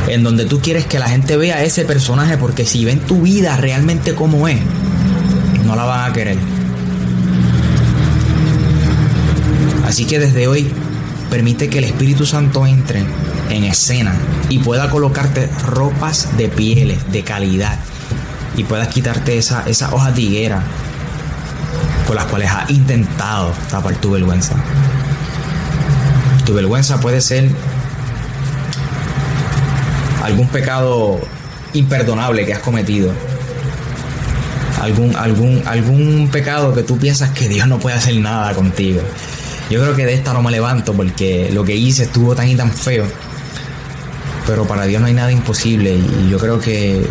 En 0.08 0.24
donde 0.24 0.46
tú 0.46 0.60
quieres 0.60 0.86
que 0.86 1.00
la 1.00 1.08
gente 1.08 1.38
vea 1.38 1.64
ese 1.64 1.86
personaje 1.86 2.38
porque 2.38 2.66
si 2.66 2.86
ven 2.86 3.00
tu 3.00 3.22
vida 3.22 3.56
realmente 3.58 4.14
como 4.14 4.48
es, 4.48 4.60
no 5.66 5.76
la 5.76 5.86
van 5.86 6.12
a 6.12 6.14
querer. 6.14 6.55
Así 9.86 10.06
que 10.06 10.20
desde 10.20 10.48
hoy 10.48 10.72
permite 11.30 11.70
que 11.70 11.80
el 11.80 11.84
Espíritu 11.84 12.26
Santo 12.26 12.66
entre 12.66 13.04
en 13.50 13.64
escena 13.64 14.16
y 14.50 14.60
pueda 14.60 14.90
colocarte 14.90 15.48
ropas 15.66 16.38
de 16.38 16.50
pieles 16.50 17.12
de 17.12 17.24
calidad 17.24 17.78
y 18.58 18.64
puedas 18.64 18.88
quitarte 18.88 19.38
esa, 19.38 19.64
esa 19.68 19.94
hoja 19.94 20.12
de 20.12 20.22
higuera 20.22 20.64
con 22.08 22.16
las 22.16 22.26
cuales 22.26 22.50
has 22.50 22.70
intentado 22.70 23.54
tapar 23.70 23.96
tu 23.96 24.12
vergüenza. 24.12 24.56
Tu 26.46 26.54
vergüenza 26.54 27.00
puede 27.00 27.22
ser 27.22 27.50
algún 30.24 30.48
pecado 30.48 31.20
imperdonable 31.74 32.46
que 32.46 32.54
has 32.54 32.60
cometido. 32.60 33.12
Algún, 34.82 35.16
algún, 35.16 35.64
algún 35.66 36.30
pecado 36.32 36.74
que 36.74 36.84
tú 36.84 36.98
piensas 36.98 37.32
que 37.32 37.50
Dios 37.50 37.68
no 37.68 37.80
puede 37.80 37.96
hacer 37.96 38.16
nada 38.16 38.54
contigo. 38.54 39.02
Yo 39.70 39.82
creo 39.82 39.96
que 39.96 40.06
de 40.06 40.14
esta 40.14 40.34
no 40.34 40.44
me 40.44 40.52
levanto 40.52 40.94
porque 40.94 41.50
lo 41.52 41.64
que 41.64 41.76
hice 41.76 42.04
estuvo 42.04 42.36
tan 42.36 42.48
y 42.48 42.56
tan 42.56 42.72
feo. 42.72 43.06
Pero 44.46 44.68
para 44.68 44.86
Dios 44.86 45.02
no 45.02 45.08
hay 45.08 45.14
nada 45.14 45.32
imposible 45.32 45.96
y 45.96 46.30
yo 46.30 46.38
creo 46.38 46.60
que 46.60 47.04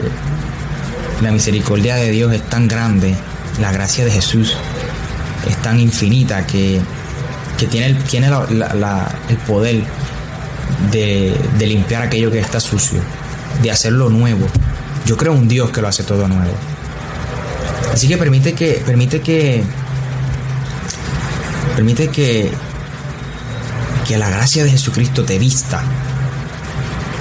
la 1.21 1.33
misericordia 1.33 1.97
de 1.97 2.11
Dios 2.11 2.33
es 2.33 2.43
tan 2.43 2.69
grande, 2.69 3.15
la 3.61 3.73
gracia 3.73 4.05
de 4.05 4.11
Jesús 4.11 4.57
es 5.49 5.57
tan 5.63 5.81
infinita 5.81 6.47
que, 6.47 6.81
tiene, 7.71 7.87
el, 7.87 7.99
tiene 8.05 8.29
el 8.29 9.37
poder 9.47 9.83
de, 10.93 11.35
de 11.59 11.67
limpiar 11.67 12.03
aquello 12.03 12.31
que 12.31 12.39
está 12.39 12.61
sucio, 12.61 13.01
de 13.63 13.71
hacerlo 13.71 14.11
nuevo. 14.11 14.47
Yo 15.07 15.17
creo 15.17 15.33
un 15.33 15.49
Dios 15.49 15.71
que 15.71 15.81
lo 15.83 15.89
hace 15.89 16.05
todo 16.05 16.29
nuevo. 16.29 16.55
Así 17.93 18.09
que 18.09 18.17
permite 18.17 18.55
que, 18.55 18.83
permite 18.85 19.21
que, 19.21 19.63
permite 21.75 22.09
que, 22.09 22.51
que 24.07 24.19
la 24.19 24.31
gracia 24.31 24.65
de 24.65 24.71
Jesucristo 24.71 25.25
te 25.25 25.39
vista 25.39 25.83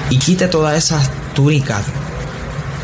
y 0.10 0.18
quite 0.18 0.48
todas 0.48 0.78
esas 0.78 1.10
túnicas, 1.34 1.84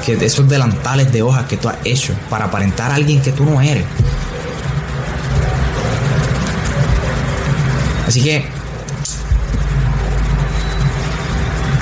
que 0.05 0.13
esos 0.25 0.49
delantales 0.49 1.11
de 1.11 1.21
hojas 1.21 1.45
que 1.45 1.57
tú 1.57 1.69
has 1.69 1.77
hecho 1.83 2.13
para 2.29 2.45
aparentar 2.45 2.91
a 2.91 2.95
alguien 2.95 3.21
que 3.21 3.31
tú 3.31 3.45
no 3.45 3.61
eres. 3.61 3.85
Así 8.07 8.23
que 8.23 8.43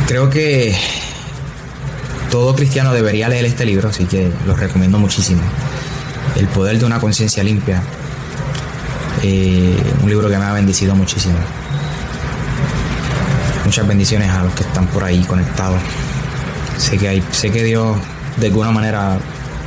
creo 0.08 0.30
que 0.30 0.76
todo 2.30 2.56
cristiano 2.56 2.94
debería 2.94 3.30
leer 3.30 3.46
este 3.46 3.66
libro, 3.66 3.90
así 3.90 4.06
que 4.06 4.32
lo 4.46 4.56
recomiendo 4.56 5.00
muchísimo. 5.00 5.42
El 6.36 6.48
poder 6.48 6.80
de 6.80 6.86
una 6.86 7.00
conciencia 7.00 7.44
limpia. 7.44 7.82
Eh, 9.24 9.76
un 10.02 10.10
libro 10.10 10.30
que 10.30 10.38
me 10.38 10.46
ha 10.46 10.54
bendecido 10.54 10.96
muchísimo. 10.96 11.36
Muchas 13.66 13.88
bendiciones 13.88 14.30
a 14.30 14.44
los 14.44 14.54
que 14.54 14.64
están 14.64 14.88
por 14.88 15.04
ahí 15.04 15.24
conectados. 15.24 15.82
Sé 16.78 16.98
que, 16.98 17.22
sé 17.32 17.52
que 17.52 17.64
Dios 17.64 17.98
de 18.38 18.48
alguna 18.48 18.72
manera 18.72 19.18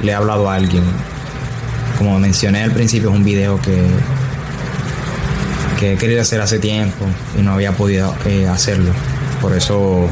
le 0.03 0.15
ha 0.15 0.19
hablado 0.19 0.49
a 0.49 0.55
alguien. 0.55 0.85
Como 1.99 2.19
mencioné 2.19 2.63
al 2.63 2.73
principio, 2.73 3.11
es 3.11 3.17
un 3.17 3.25
video 3.25 3.61
que 3.61 3.87
que 5.81 5.95
he 5.95 5.97
querido 5.97 6.21
hacer 6.21 6.43
hace 6.43 6.59
tiempo 6.59 7.07
y 7.39 7.41
no 7.41 7.53
había 7.55 7.73
podido 7.73 8.15
eh, 8.27 8.47
hacerlo. 8.47 8.93
Por 9.41 9.57
eso 9.57 10.07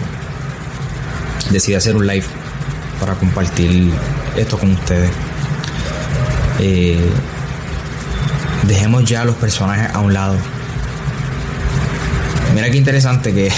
decidí 1.51 1.75
hacer 1.75 1.95
un 1.95 2.07
live 2.07 2.25
para 2.99 3.15
compartir 3.15 3.93
esto 4.35 4.59
con 4.59 4.73
ustedes. 4.73 5.11
Eh, 6.59 7.11
dejemos 8.69 9.05
ya 9.05 9.25
los 9.25 9.35
personajes 9.37 9.93
a 9.93 9.99
un 9.99 10.15
lado. 10.15 10.37
Mira 12.55 12.71
qué 12.71 12.77
interesante 12.77 13.35
que 13.35 13.51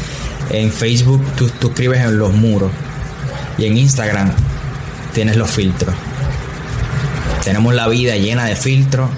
en 0.50 0.70
Facebook 0.70 1.24
tú, 1.36 1.48
tú 1.48 1.68
escribes 1.68 2.00
en 2.00 2.18
los 2.18 2.32
muros 2.32 2.70
y 3.56 3.64
en 3.64 3.76
Instagram 3.76 4.30
tienes 5.12 5.36
los 5.36 5.50
filtros. 5.50 5.94
Tenemos 7.42 7.74
la 7.74 7.88
vida 7.88 8.16
llena 8.16 8.44
de 8.44 8.54
filtros 8.54 9.10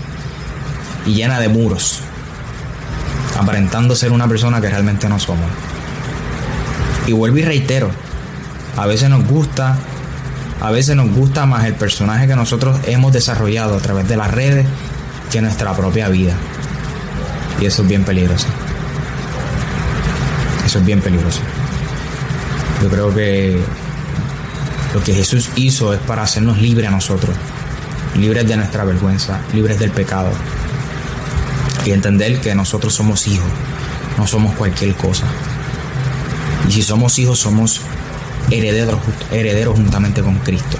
y 1.05 1.15
llena 1.15 1.41
de 1.41 1.49
muros 1.49 2.01
aparentando 3.39 3.97
ser 3.97 4.13
una 4.13 4.29
persona 4.29 4.61
que 4.61 4.69
realmente 4.69 5.09
no 5.09 5.19
somos. 5.19 5.47
Y 7.07 7.13
vuelvo 7.13 7.39
y 7.39 7.43
reitero, 7.43 7.91
a 8.77 8.87
veces 8.87 9.09
nos 9.09 9.27
gusta, 9.27 9.77
a 10.61 10.71
veces 10.71 10.95
nos 10.95 11.11
gusta 11.11 11.47
más 11.47 11.65
el 11.65 11.75
personaje 11.75 12.27
que 12.27 12.37
nosotros 12.37 12.79
hemos 12.87 13.13
desarrollado 13.13 13.77
a 13.77 13.81
través 13.81 14.07
de 14.09 14.17
las 14.17 14.31
redes 14.31 14.67
que 15.31 15.41
nuestra 15.41 15.75
propia 15.75 16.09
vida. 16.09 16.35
Y 17.61 17.67
eso 17.67 17.83
es 17.83 17.89
bien 17.89 18.05
peligroso. 18.05 18.47
Eso 20.67 20.79
es 20.79 20.85
bien 20.85 21.01
peligroso. 21.01 21.41
Yo 22.83 22.89
creo 22.89 23.15
que 23.15 23.61
lo 24.95 25.03
que 25.05 25.15
Jesús 25.15 25.51
hizo 25.57 25.95
es 25.95 26.01
para 26.01 26.23
hacernos 26.23 26.59
libres 26.59 26.89
a 26.89 26.91
nosotros, 26.91 27.35
libres 28.17 28.47
de 28.49 28.57
nuestra 28.57 28.85
vergüenza, 28.85 29.41
libres 29.53 29.79
del 29.79 29.91
pecado, 29.91 30.31
y 31.85 31.93
entender 31.93 32.41
que 32.41 32.55
nosotros 32.55 32.95
somos 32.95 33.27
hijos, 33.27 33.49
no 34.19 34.27
somos 34.27 34.55
cualquier 34.55 34.95
cosa. 34.95 35.25
Y 36.69 36.73
si 36.73 36.83
somos 36.83 37.19
hijos, 37.19 37.39
somos 37.39 37.81
herederos, 38.51 38.99
herederos 39.31 39.77
juntamente 39.77 40.23
con 40.23 40.37
Cristo. 40.39 40.79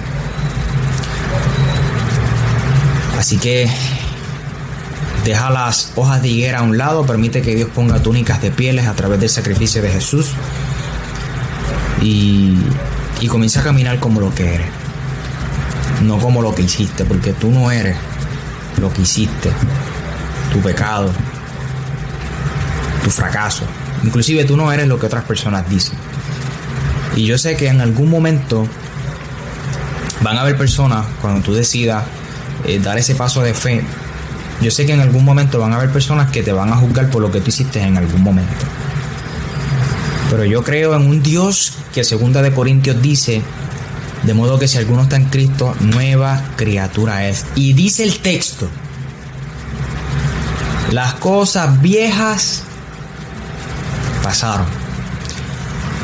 Así 3.17 3.37
que 3.37 3.69
deja 5.23 5.49
las 5.49 5.93
hojas 5.95 6.21
de 6.21 6.29
higuera 6.29 6.59
a 6.59 6.61
un 6.63 6.77
lado, 6.77 7.05
permite 7.05 7.41
que 7.41 7.55
Dios 7.55 7.69
ponga 7.73 8.01
túnicas 8.01 8.41
de 8.41 8.51
pieles 8.51 8.87
a 8.87 8.93
través 8.93 9.19
del 9.19 9.29
sacrificio 9.29 9.81
de 9.81 9.89
Jesús 9.89 10.31
y, 12.01 12.57
y 13.19 13.27
comienza 13.27 13.61
a 13.61 13.63
caminar 13.63 13.99
como 13.99 14.19
lo 14.19 14.33
que 14.33 14.55
eres, 14.55 14.67
no 16.03 16.17
como 16.17 16.41
lo 16.41 16.55
que 16.55 16.63
hiciste, 16.63 17.05
porque 17.05 17.33
tú 17.33 17.51
no 17.51 17.71
eres 17.71 17.95
lo 18.79 18.91
que 18.91 19.01
hiciste, 19.03 19.51
tu 20.51 20.59
pecado, 20.59 21.11
tu 23.03 23.09
fracaso. 23.09 23.63
Inclusive 24.03 24.45
tú 24.45 24.57
no 24.57 24.71
eres 24.71 24.87
lo 24.87 24.99
que 24.99 25.05
otras 25.05 25.23
personas 25.23 25.69
dicen. 25.69 25.95
Y 27.15 27.25
yo 27.25 27.37
sé 27.37 27.55
que 27.55 27.67
en 27.67 27.81
algún 27.81 28.09
momento 28.09 28.67
van 30.21 30.37
a 30.37 30.41
haber 30.41 30.57
personas, 30.57 31.05
cuando 31.21 31.41
tú 31.41 31.53
decidas 31.53 32.05
eh, 32.65 32.79
dar 32.79 32.97
ese 32.97 33.15
paso 33.15 33.41
de 33.41 33.53
fe, 33.53 33.83
yo 34.61 34.69
sé 34.69 34.85
que 34.85 34.93
en 34.93 35.01
algún 35.01 35.25
momento 35.25 35.59
van 35.59 35.73
a 35.73 35.77
haber 35.77 35.91
personas 35.91 36.29
que 36.31 36.43
te 36.43 36.51
van 36.51 36.71
a 36.71 36.75
juzgar 36.75 37.09
por 37.09 37.21
lo 37.21 37.31
que 37.31 37.41
tú 37.41 37.49
hiciste 37.49 37.81
en 37.81 37.97
algún 37.97 38.21
momento. 38.21 38.65
Pero 40.29 40.45
yo 40.45 40.63
creo 40.63 40.95
en 40.95 41.07
un 41.07 41.23
Dios 41.23 41.73
que 41.93 42.03
segunda 42.03 42.41
de 42.41 42.53
Corintios 42.53 43.01
dice, 43.01 43.41
de 44.23 44.33
modo 44.33 44.59
que 44.59 44.67
si 44.67 44.77
alguno 44.77 45.03
está 45.03 45.15
en 45.15 45.25
Cristo, 45.25 45.75
nueva 45.79 46.41
criatura 46.55 47.27
es. 47.27 47.45
Y 47.55 47.73
dice 47.73 48.03
el 48.03 48.19
texto, 48.19 48.69
Las 50.91 51.15
cosas 51.15 51.81
viejas 51.81 52.63
pasaron. 54.23 54.67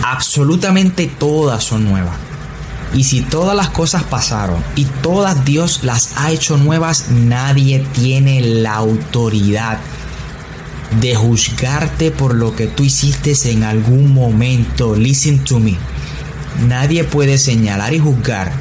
Absolutamente 0.04 1.08
todas 1.08 1.63
son 1.63 1.84
nuevas. 1.86 2.27
Y 2.98 3.04
si 3.04 3.22
todas 3.22 3.56
las 3.56 3.70
cosas 3.70 4.02
pasaron 4.02 4.64
y 4.76 4.86
todas 4.86 5.46
Dios 5.46 5.82
las 5.84 6.14
ha 6.18 6.32
hecho 6.32 6.58
nuevas, 6.58 7.12
nadie 7.12 7.86
tiene 7.94 8.42
la 8.42 8.74
autoridad 8.74 9.78
de 11.00 11.14
juzgarte 11.14 12.10
por 12.10 12.34
lo 12.34 12.56
que 12.56 12.66
tú 12.66 12.84
hiciste 12.84 13.34
en 13.52 13.64
algún 13.64 14.16
momento. 14.16 14.96
Listen 14.96 15.44
to 15.44 15.60
me. 15.60 15.78
Nadie 16.68 17.04
puede 17.04 17.38
señalar 17.38 17.94
y 17.94 18.00
juzgar 18.00 18.52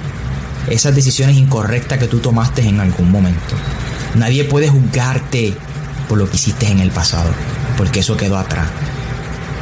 esas 0.69 0.95
decisiones 0.95 1.39
incorrectas 1.39 1.99
que 1.99 2.07
tú 2.07 2.19
tomaste 2.19 2.61
en 2.61 2.81
algún 2.81 3.11
momento. 3.11 3.55
Nadie 4.17 4.45
puede 4.45 4.69
juzgarte 4.69 5.55
por 6.11 6.19
lo 6.19 6.29
que 6.29 6.37
hiciste 6.37 6.71
en 6.71 6.81
el 6.81 6.91
pasado, 6.91 7.31
porque 7.79 8.01
eso 8.01 8.19
quedó 8.19 8.37
atrás. 8.37 8.69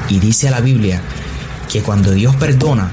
Y 0.08 0.18
dice 0.18 0.50
la 0.50 0.60
Biblia 0.60 1.00
que 1.72 1.80
cuando 1.80 2.10
Dios 2.10 2.34
perdona, 2.34 2.90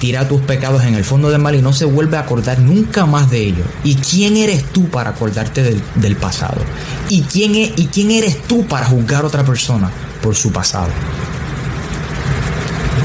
tira 0.00 0.26
tus 0.26 0.40
pecados 0.40 0.82
en 0.84 0.94
el 0.94 1.04
fondo 1.04 1.30
del 1.30 1.40
mar 1.40 1.54
y 1.54 1.62
no 1.62 1.72
se 1.74 1.84
vuelve 1.84 2.16
a 2.16 2.20
acordar 2.20 2.58
nunca 2.58 3.04
más 3.06 3.30
de 3.30 3.38
ellos. 3.44 3.66
¿Y 3.84 3.94
quién 3.96 4.36
eres 4.36 4.64
tú 4.64 4.88
para 4.88 5.10
acordarte 5.10 5.62
del, 5.62 6.16
pasado? 6.16 6.62
¿Y 7.08 7.22
quién, 7.22 7.54
es, 7.54 7.72
¿Y 7.76 7.86
quién 7.86 8.10
eres 8.10 8.42
tú 8.42 8.66
para 8.66 8.86
juzgar 8.86 9.22
a 9.22 9.26
otra 9.26 9.44
persona 9.44 9.90
por 10.22 10.34
su 10.34 10.50
pasado? 10.50 10.88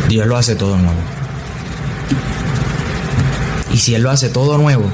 Dios 0.08 0.26
lo 0.26 0.38
hace 0.38 0.56
todo 0.56 0.78
nuevo. 0.78 1.00
Y 3.74 3.78
si 3.78 3.94
Él 3.94 4.02
lo 4.02 4.10
hace 4.10 4.30
todo 4.30 4.58
nuevo, 4.58 4.90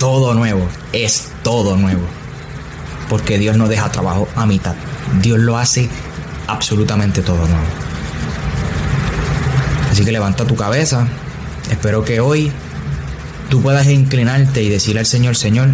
todo 0.00 0.34
nuevo, 0.34 0.66
es 0.92 1.28
todo 1.44 1.76
nuevo. 1.76 2.02
Porque 3.08 3.38
Dios 3.38 3.56
no 3.56 3.68
deja 3.68 3.88
trabajo 3.92 4.26
a 4.34 4.46
mitad. 4.46 4.74
Dios 5.22 5.38
lo 5.38 5.56
hace 5.56 5.88
absolutamente 6.48 7.22
todo 7.22 7.38
nuevo. 7.38 7.85
Así 9.96 10.04
que 10.04 10.12
levanta 10.12 10.44
tu 10.44 10.56
cabeza. 10.56 11.06
Espero 11.70 12.04
que 12.04 12.20
hoy 12.20 12.52
tú 13.48 13.62
puedas 13.62 13.86
inclinarte 13.86 14.62
y 14.62 14.68
decirle 14.68 15.00
al 15.00 15.06
Señor, 15.06 15.36
Señor, 15.36 15.70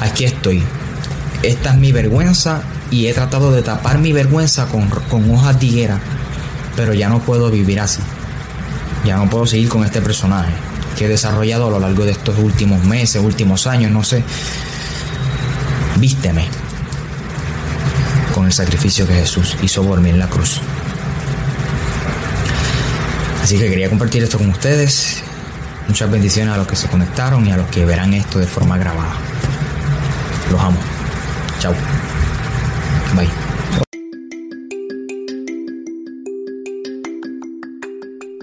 aquí 0.00 0.24
estoy. 0.24 0.64
Esta 1.44 1.70
es 1.70 1.76
mi 1.76 1.92
vergüenza 1.92 2.60
y 2.90 3.06
he 3.06 3.14
tratado 3.14 3.52
de 3.52 3.62
tapar 3.62 3.98
mi 3.98 4.12
vergüenza 4.12 4.66
con, 4.66 4.88
con 4.88 5.32
hojas 5.32 5.60
de 5.60 5.66
higuera, 5.66 6.00
pero 6.74 6.92
ya 6.92 7.08
no 7.08 7.20
puedo 7.20 7.52
vivir 7.52 7.78
así. 7.78 8.00
Ya 9.04 9.16
no 9.16 9.30
puedo 9.30 9.46
seguir 9.46 9.68
con 9.68 9.84
este 9.84 10.00
personaje 10.00 10.50
que 10.98 11.04
he 11.04 11.08
desarrollado 11.08 11.68
a 11.68 11.70
lo 11.70 11.78
largo 11.78 12.04
de 12.04 12.10
estos 12.10 12.36
últimos 12.36 12.82
meses, 12.82 13.22
últimos 13.22 13.68
años, 13.68 13.92
no 13.92 14.02
sé. 14.02 14.24
Vísteme 16.00 16.48
con 18.34 18.46
el 18.46 18.52
sacrificio 18.52 19.06
que 19.06 19.14
Jesús 19.14 19.56
hizo 19.62 19.84
por 19.84 20.00
mí 20.00 20.10
en 20.10 20.18
la 20.18 20.26
cruz. 20.26 20.60
Así 23.48 23.58
que 23.58 23.70
quería 23.70 23.88
compartir 23.88 24.22
esto 24.22 24.36
con 24.36 24.50
ustedes. 24.50 25.22
Muchas 25.86 26.10
bendiciones 26.10 26.52
a 26.52 26.58
los 26.58 26.66
que 26.66 26.76
se 26.76 26.86
conectaron 26.86 27.46
y 27.46 27.50
a 27.50 27.56
los 27.56 27.66
que 27.70 27.82
verán 27.86 28.12
esto 28.12 28.38
de 28.38 28.46
forma 28.46 28.76
grabada. 28.76 29.14
Los 30.50 30.60
amo. 30.60 30.78
Chao. 31.58 31.72
Bye. 33.16 33.30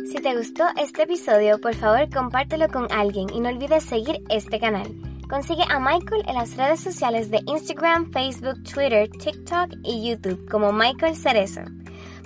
Si 0.08 0.20
te 0.24 0.36
gustó 0.36 0.64
este 0.76 1.04
episodio, 1.04 1.62
por 1.62 1.76
favor 1.76 2.10
compártelo 2.12 2.68
con 2.70 2.92
alguien 2.92 3.28
y 3.32 3.42
no 3.42 3.50
olvides 3.50 3.84
seguir 3.84 4.24
este 4.30 4.60
canal. 4.60 4.92
Consigue 5.30 5.66
a 5.70 5.80
Michael 5.80 6.24
en 6.28 6.34
las 6.34 6.58
redes 6.58 6.80
sociales 6.80 7.30
de 7.30 7.42
Instagram, 7.46 8.12
Facebook, 8.12 8.64
Twitter, 8.64 9.08
TikTok 9.08 9.70
y 9.84 10.10
YouTube 10.10 10.50
como 10.50 10.74
Michael 10.74 11.16
Cerezo. 11.16 11.62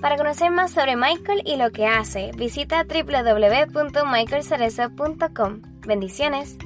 Para 0.02 0.18
conocer 0.18 0.52
más 0.52 0.72
sobre 0.72 0.96
Michael 0.96 1.44
y 1.46 1.58
lo 1.58 1.72
que 1.72 1.86
hace, 1.86 2.32
visita 2.38 2.86
www.michaelcerezo.com. 2.86 5.62
Bendiciones. 5.86 6.58